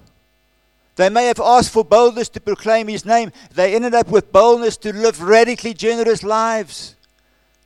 [0.95, 3.31] They may have asked for boldness to proclaim his name.
[3.53, 6.95] They ended up with boldness to live radically generous lives.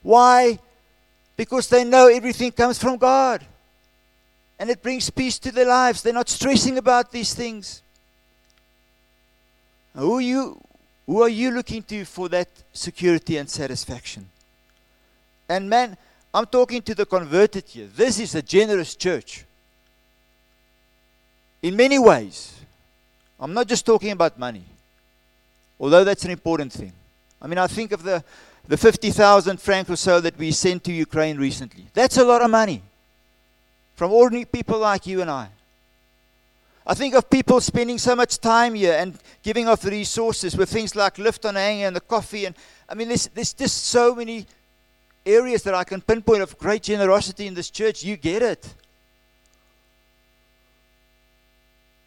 [0.03, 0.59] Why?
[1.37, 3.45] Because they know everything comes from God.
[4.59, 6.03] And it brings peace to their lives.
[6.03, 7.81] They're not stressing about these things.
[9.95, 10.61] who are you
[11.05, 14.29] who are you looking to for that security and satisfaction?
[15.49, 15.97] And man,
[16.33, 17.87] I'm talking to the converted here.
[17.87, 19.45] This is a generous church
[21.61, 22.59] in many ways.
[23.39, 24.63] I'm not just talking about money,
[25.79, 26.93] although that's an important thing.
[27.41, 28.23] I mean, I think of the,
[28.67, 31.87] the 50,000 francs or so that we sent to Ukraine recently.
[31.93, 32.83] That's a lot of money
[33.95, 35.49] from ordinary people like you and I.
[36.85, 40.69] I think of people spending so much time here and giving off the resources with
[40.69, 42.45] things like Lift on Hanger and the coffee.
[42.45, 42.55] And
[42.89, 44.45] I mean, there's, there's just so many
[45.25, 48.03] areas that I can pinpoint of great generosity in this church.
[48.03, 48.73] You get it.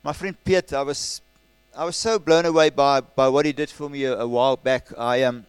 [0.04, 1.22] My friend Piet, I was
[1.76, 4.56] I was so blown away by, by what he did for me a, a while
[4.56, 4.86] back.
[4.98, 5.46] I um,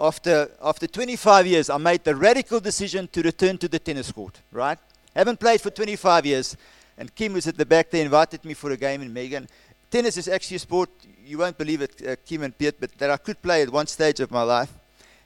[0.00, 4.40] after after 25 years, I made the radical decision to return to the tennis court.
[4.50, 4.78] Right,
[5.14, 6.56] haven't played for 25 years,
[6.96, 9.46] and Kim was at the back They invited me for a game in Megan.
[9.90, 10.88] Tennis is actually a sport
[11.26, 13.86] you won't believe it, uh, Kim and Piet, but that I could play at one
[13.86, 14.72] stage of my life,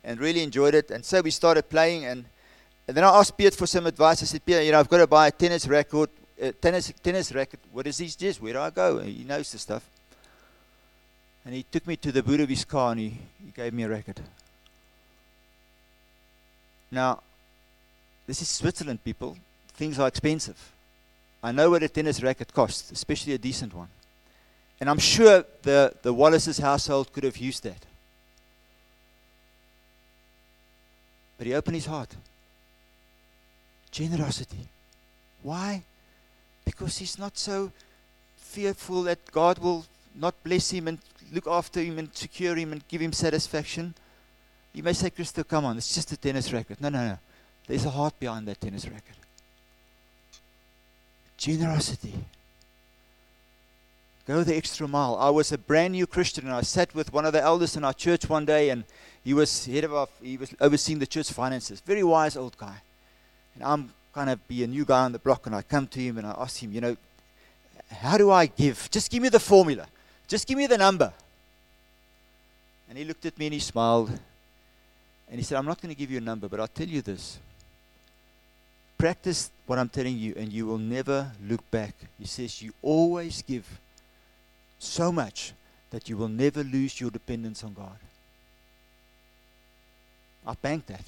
[0.02, 0.90] and really enjoyed it.
[0.90, 2.24] And so we started playing, and,
[2.88, 4.22] and then I asked Piet for some advice.
[4.22, 6.10] I said, Piet, you know, I've got to buy a tennis racket
[6.42, 7.60] uh, tennis tennis racket.
[7.72, 8.16] What is this?
[8.16, 8.98] Just where do I go?
[8.98, 9.88] He knows the stuff.
[11.44, 13.08] And he took me to the boot of his car and he,
[13.44, 14.20] he gave me a racket.
[16.90, 17.22] Now,
[18.26, 19.36] this is Switzerland, people.
[19.74, 20.72] Things are expensive.
[21.42, 23.88] I know what a tennis racket costs, especially a decent one.
[24.80, 27.86] And I'm sure the, the Wallace's household could have used that.
[31.38, 32.14] But he opened his heart.
[33.90, 34.68] Generosity.
[35.42, 35.82] Why?
[36.66, 37.72] Because he's not so
[38.36, 40.98] fearful that God will not bless him and
[41.32, 43.94] look after him and secure him and give him satisfaction.
[44.74, 46.80] You may say, Christo, come on, it's just a tennis racket.
[46.82, 47.18] No, no, no.
[47.66, 49.16] There's a heart behind that tennis racket.
[51.38, 52.12] Generosity.
[54.26, 55.16] Go the extra mile.
[55.16, 57.84] I was a brand new Christian and I sat with one of the elders in
[57.84, 58.84] our church one day and
[59.22, 61.80] he was head of our, he was overseeing the church finances.
[61.80, 62.76] Very wise old guy.
[63.54, 66.00] And I'm kind of be a new guy on the block and I come to
[66.00, 66.96] him and I ask him, you know,
[67.90, 68.88] how do I give?
[68.90, 69.86] Just give me the formula.
[70.26, 71.12] Just give me the number.
[72.88, 74.08] And he looked at me and he smiled.
[75.28, 77.02] And he said, I'm not going to give you a number, but I'll tell you
[77.02, 77.38] this.
[78.96, 81.94] Practice what I'm telling you, and you will never look back.
[82.18, 83.66] He says, You always give
[84.78, 85.52] so much
[85.90, 87.98] that you will never lose your dependence on God.
[90.46, 91.04] I've banked that.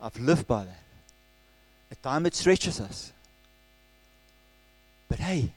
[0.00, 0.87] I've lived by that.
[2.02, 3.12] Times it stretches us.
[5.08, 5.50] But hey,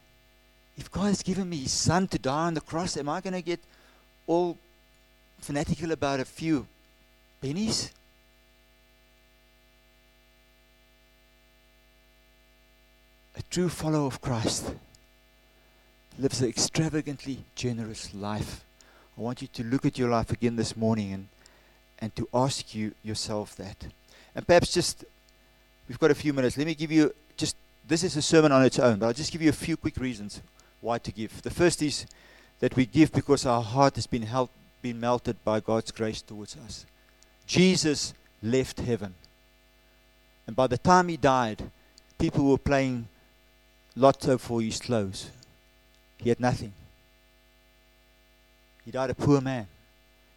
[0.78, 3.34] if God has given me His Son to die on the cross, am I going
[3.34, 3.60] to get
[4.26, 4.58] all
[5.40, 6.66] fanatical about a few
[7.42, 7.92] pennies?
[13.36, 14.74] A true follower of Christ
[16.18, 18.64] lives an extravagantly generous life.
[19.18, 21.28] I want you to look at your life again this morning and,
[22.00, 23.86] and to ask you yourself that.
[24.36, 25.06] And perhaps just,
[25.92, 26.58] we've got a few minutes.
[26.58, 29.30] Let me give you just, this is a sermon on its own, but I'll just
[29.30, 30.42] give you a few quick reasons
[30.80, 31.42] why to give.
[31.42, 32.06] The first is
[32.62, 34.48] that we give because our heart has been, held,
[34.82, 36.86] been melted by God's grace towards us.
[37.46, 39.16] Jesus left heaven.
[40.48, 41.62] And by the time he died,
[42.18, 43.10] people were playing
[43.98, 45.30] lotto for his clothes.
[46.20, 46.72] He had nothing.
[48.86, 49.68] He died a poor man.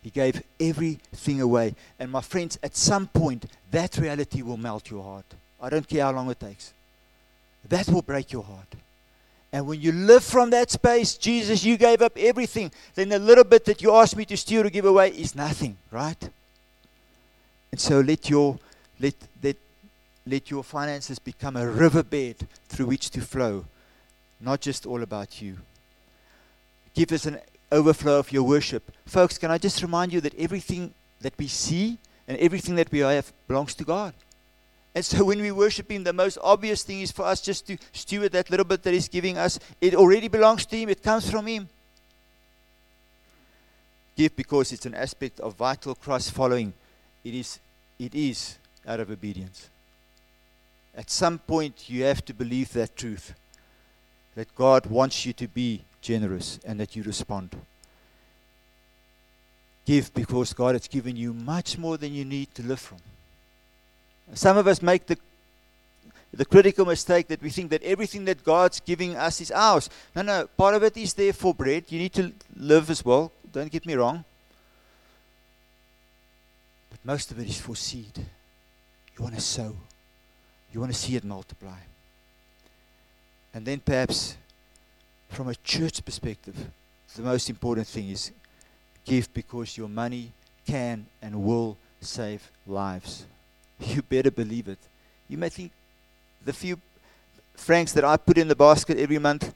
[0.03, 1.77] He gave everything away.
[2.01, 5.27] And my friends, at some point, that reality will melt your heart.
[5.65, 6.73] I don't care how long it takes.
[7.69, 8.75] That will break your heart.
[9.53, 13.45] And when you live from that space, Jesus, you gave up everything, then the little
[13.45, 16.29] bit that you asked me to steal or give away is nothing, right?
[17.71, 18.59] And so let your
[19.01, 19.57] let let
[20.27, 23.65] let your finances become a riverbed through which to flow,
[24.41, 25.59] not just all about you.
[26.95, 27.39] Give us an
[27.73, 28.93] overflow of your worship.
[29.07, 31.99] Folks, can I just remind you that everything that we see
[32.29, 34.15] and everything that we have belongs to God.
[34.95, 37.77] And so when we worship Him, the most obvious thing is for us just to
[37.93, 39.59] steward that little bit that He's giving us.
[39.81, 41.69] It already belongs to Him, it comes from Him.
[44.17, 46.73] Give because it's an aspect of vital Christ following.
[47.25, 47.59] It is,
[47.99, 49.69] it is out of obedience.
[50.97, 53.35] At some point, you have to believe that truth
[54.37, 57.57] that God wants you to be generous and that you respond.
[59.85, 62.99] Give because God has given you much more than you need to live from.
[64.33, 65.19] Some of us make the
[66.37, 69.89] the critical mistake that we think that everything that God's giving us is ours.
[70.15, 71.85] No, no, part of it is there for bread.
[71.89, 73.31] You need to live as well.
[73.53, 74.25] Don't get me wrong.
[76.91, 78.19] But most of it is for seed.
[78.19, 79.77] You want to sow,
[80.73, 81.79] you want to see it multiply.
[83.53, 84.37] And then perhaps
[85.29, 86.57] from a church perspective,
[87.15, 88.33] the most important thing is
[89.05, 90.33] give because your money
[90.67, 93.25] can and will save lives.
[93.81, 94.79] You better believe it.
[95.29, 95.73] You may think
[96.45, 96.79] the few
[97.55, 99.55] francs that I put in the basket every month,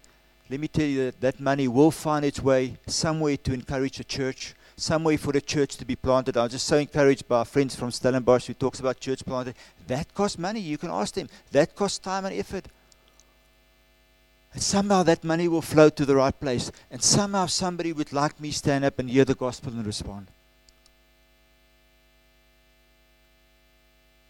[0.50, 4.04] let me tell you that that money will find its way somewhere to encourage a
[4.04, 6.36] church, somewhere for the church to be planted.
[6.36, 9.54] I was just so encouraged by friends from Stellenbosch who talks about church planting.
[9.86, 10.60] That costs money.
[10.60, 11.28] You can ask them.
[11.52, 12.66] That costs time and effort.
[14.54, 16.72] And somehow that money will flow to the right place.
[16.90, 20.28] And somehow somebody would like me stand up and hear the gospel and respond.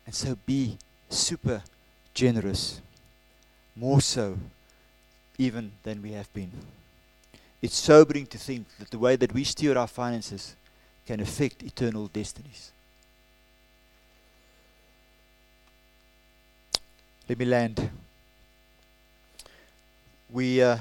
[0.08, 0.78] And so be
[1.10, 1.62] super
[2.14, 2.80] generous,
[3.76, 4.38] more so
[5.36, 6.50] even than we have been.
[7.60, 10.56] It's sobering to think that the way that we steer our finances
[11.06, 12.72] can affect eternal destinies.
[17.28, 17.90] Let me land.
[20.30, 20.78] We, uh,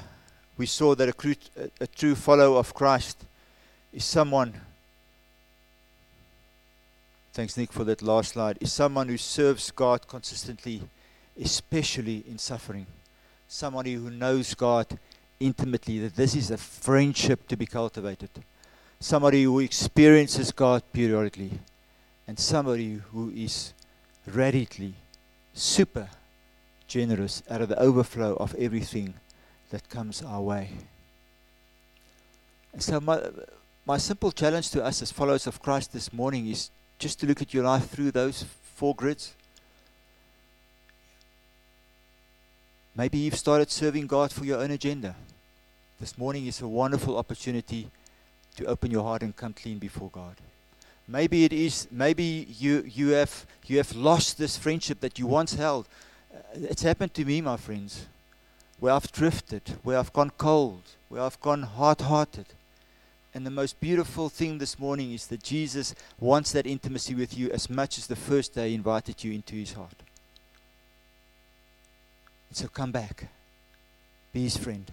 [0.58, 1.36] we saw that a, cru-
[1.82, 3.26] a true follower of Christ
[3.92, 4.54] is someone
[7.38, 8.58] Thanks, Nick, for that last slide.
[8.62, 10.82] Is someone who serves God consistently,
[11.40, 12.88] especially in suffering.
[13.48, 14.98] Somebody who knows God
[15.40, 18.32] intimately, that this is a friendship to be cultivated.
[19.00, 21.60] Somebody who experiences God periodically.
[22.28, 23.72] And somebody who is
[24.26, 24.96] radically,
[25.54, 26.10] super
[26.88, 29.14] generous out of the overflow of everything
[29.70, 30.72] that comes our way.
[32.74, 33.30] And so, my,
[33.86, 37.42] my simple challenge to us as followers of Christ this morning is just to look
[37.42, 38.46] at your life through those
[38.76, 39.34] four grids.
[42.96, 45.16] Maybe you've started serving God for your own agenda.
[46.00, 47.90] This morning is a wonderful opportunity
[48.56, 50.36] to open your heart and come clean before God.
[51.08, 55.54] Maybe it is maybe you you have you have lost this friendship that you once
[55.54, 55.88] held.
[56.34, 58.08] Uh, it's happened to me, my friends,
[58.80, 62.48] where I've drifted, where I've gone cold, where I've gone hard-hearted.
[63.34, 67.52] And the most beautiful thing this morning is that Jesus wants that intimacy with you
[67.52, 69.96] as much as the first day he invited you into his heart.
[72.52, 73.30] So come back.
[74.34, 74.90] Be his friend.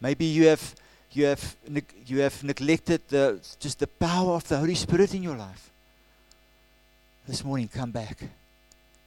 [0.00, 0.74] Maybe you have
[1.12, 1.56] you have
[2.06, 5.70] you have neglected the just the power of the Holy Spirit in your life.
[7.26, 8.18] This morning come back.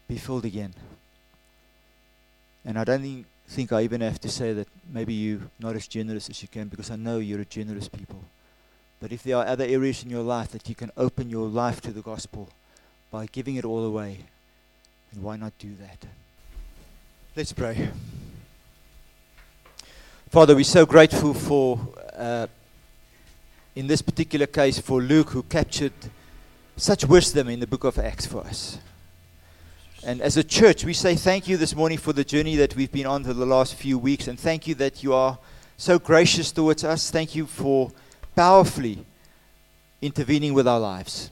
[0.07, 0.73] Be filled again.
[2.65, 5.87] And I don't think, think I even have to say that maybe you're not as
[5.87, 8.23] generous as you can because I know you're a generous people.
[8.99, 11.81] But if there are other areas in your life that you can open your life
[11.81, 12.49] to the gospel
[13.11, 14.19] by giving it all away,
[15.11, 16.07] then why not do that?
[17.35, 17.89] Let's pray.
[20.29, 21.79] Father, we're so grateful for,
[22.15, 22.47] uh,
[23.75, 25.93] in this particular case, for Luke, who captured
[26.75, 28.79] such wisdom in the book of Acts for us.
[30.05, 32.91] And as a church, we say thank you this morning for the journey that we've
[32.91, 34.27] been on for the last few weeks.
[34.27, 35.39] And thank you that you are
[35.77, 37.09] so gracious towards us.
[37.09, 37.89] Thank you for
[38.35, 39.05] powerfully
[40.01, 41.31] intervening with our lives.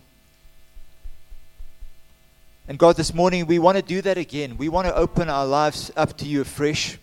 [2.69, 4.55] And God, this morning we want to do that again.
[4.55, 6.97] We want to open our lives up to you afresh.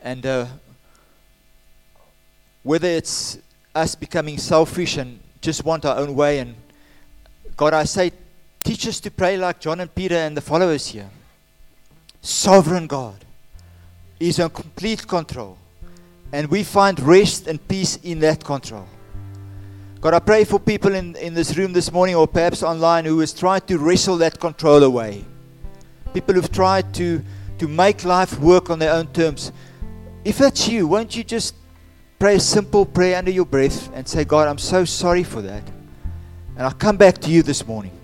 [0.00, 0.46] And uh,
[2.62, 3.36] whether it's
[3.74, 6.54] us becoming selfish and just want our own way, and
[7.56, 8.12] God, I say,
[8.62, 11.08] teach us to pray like John and Peter and the followers here.
[12.22, 13.24] Sovereign God
[14.18, 15.56] is in complete control,
[16.32, 18.86] and we find rest and peace in that control.
[20.00, 23.18] God, I pray for people in, in this room this morning or perhaps online who
[23.20, 25.24] has tried to wrestle that control away.
[26.14, 27.22] People who've tried to,
[27.58, 29.52] to make life work on their own terms.
[30.24, 31.54] If that's you, won't you just
[32.18, 35.62] pray a simple prayer under your breath and say, God, I'm so sorry for that.
[36.56, 37.99] And I come back to you this morning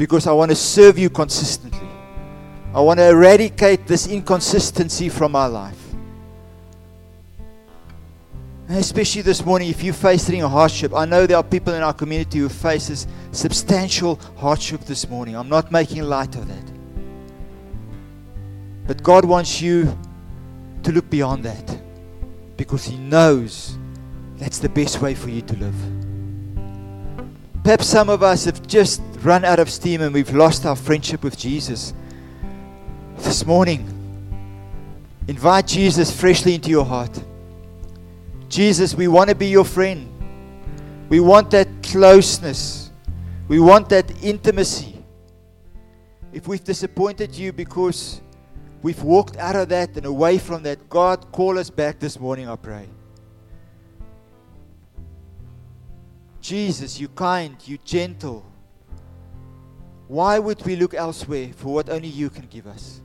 [0.00, 1.86] because I want to serve you consistently.
[2.72, 5.76] I want to eradicate this inconsistency from my life.
[8.66, 11.82] And especially this morning, if you're facing a hardship, I know there are people in
[11.82, 15.36] our community who faces substantial hardship this morning.
[15.36, 16.72] I'm not making light of that.
[18.86, 19.98] But God wants you
[20.82, 21.78] to look beyond that
[22.56, 23.76] because He knows
[24.38, 25.76] that's the best way for you to live.
[27.64, 31.22] Perhaps some of us have just run out of steam and we've lost our friendship
[31.22, 31.92] with Jesus.
[33.18, 33.86] This morning,
[35.28, 37.22] invite Jesus freshly into your heart.
[38.48, 40.08] Jesus, we want to be your friend.
[41.08, 42.90] We want that closeness.
[43.48, 45.02] We want that intimacy.
[46.32, 48.20] If we've disappointed you because
[48.82, 52.48] we've walked out of that and away from that, God, call us back this morning,
[52.48, 52.88] I pray.
[56.40, 58.49] Jesus, you kind, you gentle.
[60.10, 63.00] Why would we look elsewhere for what only you can give us?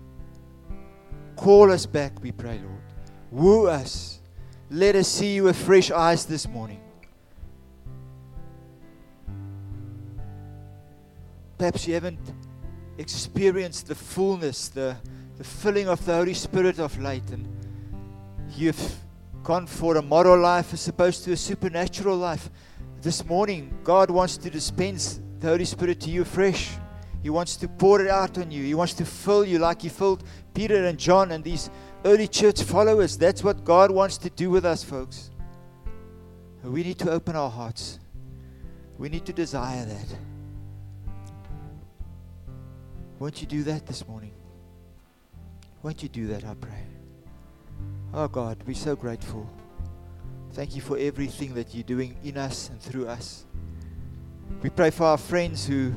[1.36, 2.82] Call us back, we pray, Lord.
[3.30, 4.22] Woo us.
[4.72, 6.82] Let us see you with fresh eyes this morning.
[11.60, 12.18] Perhaps you haven't
[12.98, 14.98] experienced the fullness, the,
[15.38, 17.48] the filling of the Holy Spirit of late, and
[18.56, 18.96] you've
[19.44, 22.50] gone for a moral life as opposed to a supernatural life.
[23.04, 26.72] This morning, God wants to dispense the Holy Spirit to you fresh.
[27.26, 28.64] He wants to pour it out on you.
[28.64, 30.24] He wants to fill you like He filled
[30.54, 31.72] Peter and John and these
[32.06, 33.18] early church followers.
[33.18, 35.32] That's what God wants to do with us, folks.
[36.64, 37.98] We need to open our hearts.
[39.00, 40.06] We need to desire that.
[43.18, 44.34] Won't you do that this morning?
[45.82, 46.84] Won't you do that, I pray?
[48.14, 49.50] Oh God, we're so grateful.
[50.54, 53.48] Thank you for everything that you're doing in us and through us.
[54.62, 55.92] We pray for our friends who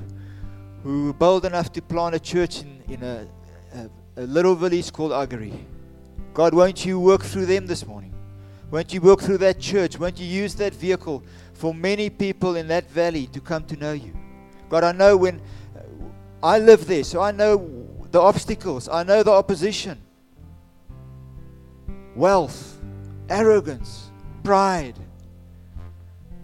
[0.82, 3.26] who were bold enough to plant a church in, in a,
[3.74, 5.64] a, a little village called Agari.
[6.34, 8.14] God, won't you work through them this morning?
[8.70, 9.98] Won't you work through that church?
[9.98, 11.22] Won't you use that vehicle
[11.54, 14.14] for many people in that valley to come to know you?
[14.68, 15.40] God, I know when
[15.74, 15.80] uh,
[16.42, 19.98] I live there, so I know the obstacles, I know the opposition,
[22.14, 22.78] wealth,
[23.28, 24.10] arrogance,
[24.42, 24.98] pride,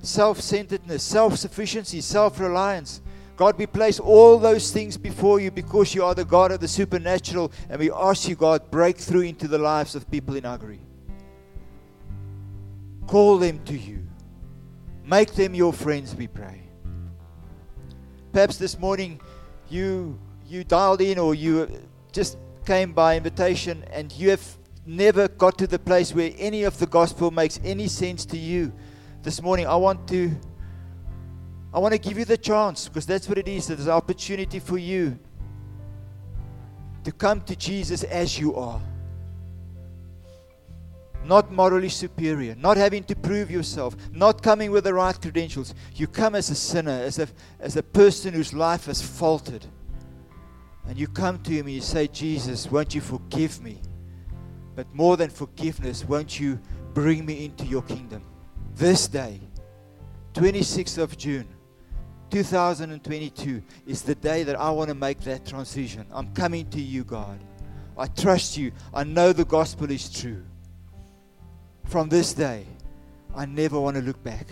[0.02, 3.00] self centeredness, self sufficiency, self reliance.
[3.36, 6.68] God, we place all those things before you because you are the God of the
[6.68, 10.80] supernatural, and we ask you, God, break through into the lives of people in Agri.
[13.06, 14.06] Call them to you.
[15.04, 16.62] Make them your friends, we pray.
[18.32, 19.20] Perhaps this morning
[19.68, 21.68] you you dialed in or you
[22.12, 26.78] just came by invitation and you have never got to the place where any of
[26.78, 28.72] the gospel makes any sense to you.
[29.22, 30.34] This morning I want to
[31.74, 33.66] I want to give you the chance because that's what it is.
[33.66, 35.18] There's an opportunity for you
[37.02, 38.80] to come to Jesus as you are.
[41.24, 45.74] Not morally superior, not having to prove yourself, not coming with the right credentials.
[45.96, 47.26] You come as a sinner, as a,
[47.58, 49.66] as a person whose life has faltered.
[50.86, 53.80] And you come to Him and you say, Jesus, won't you forgive me?
[54.76, 56.60] But more than forgiveness, won't you
[56.92, 58.22] bring me into your kingdom?
[58.76, 59.40] This day,
[60.34, 61.48] 26th of June,
[62.34, 66.04] 2022 is the day that I want to make that transition.
[66.10, 67.38] I'm coming to you, God.
[67.96, 68.72] I trust you.
[68.92, 70.42] I know the gospel is true.
[71.84, 72.66] From this day,
[73.36, 74.48] I never want to look back.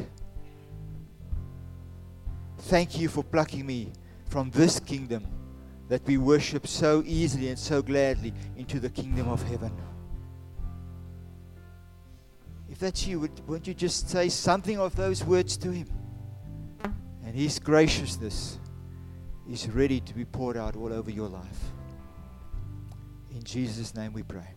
[2.57, 3.91] Thank you for plucking me
[4.27, 5.27] from this kingdom
[5.89, 9.73] that we worship so easily and so gladly into the kingdom of heaven.
[12.71, 15.89] If that's you, would, won't you just say something of those words to him?
[17.33, 18.59] And His graciousness
[19.51, 21.73] is ready to be poured out all over your life.
[23.31, 24.51] In Jesus' name we pray.